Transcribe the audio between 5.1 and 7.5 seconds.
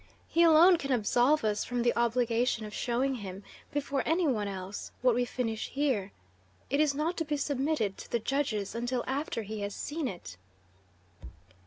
we finish here. It is not to be